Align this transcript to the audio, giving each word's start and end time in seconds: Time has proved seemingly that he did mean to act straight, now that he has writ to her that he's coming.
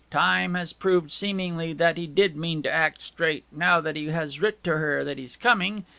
Time 0.09 0.55
has 0.55 0.73
proved 0.73 1.11
seemingly 1.11 1.73
that 1.73 1.95
he 1.95 2.07
did 2.07 2.35
mean 2.35 2.63
to 2.63 2.71
act 2.71 3.03
straight, 3.03 3.43
now 3.51 3.79
that 3.79 3.95
he 3.95 4.07
has 4.07 4.41
writ 4.41 4.63
to 4.63 4.77
her 4.79 5.03
that 5.03 5.19
he's 5.19 5.35
coming. 5.35 5.85